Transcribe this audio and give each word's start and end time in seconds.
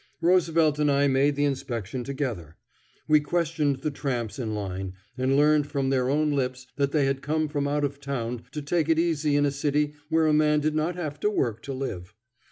Roosevelt 0.19 0.79
and 0.79 0.89
I 0.89 1.07
made 1.07 1.35
the 1.35 1.45
inspection 1.45 2.03
together. 2.03 2.57
We 3.07 3.19
questioned 3.19 3.81
the 3.83 3.91
tramps 3.91 4.39
in 4.39 4.55
line, 4.55 4.93
and 5.15 5.37
learned 5.37 5.67
from 5.67 5.91
their 5.91 6.09
own 6.09 6.31
lips 6.31 6.65
that 6.75 6.91
they 6.91 7.05
had 7.05 7.21
come 7.21 7.47
from 7.47 7.67
out 7.67 7.83
of 7.83 7.99
town 8.01 8.41
to 8.53 8.63
take 8.63 8.89
it 8.89 8.97
easy 8.97 9.35
in 9.35 9.45
a 9.45 9.51
city 9.51 9.93
where 10.09 10.25
a 10.25 10.33
man 10.33 10.59
did 10.59 10.73
not 10.73 10.95
have 10.95 11.19
to 11.19 11.29
work 11.29 11.61
to 11.61 11.73
live. 11.73 12.15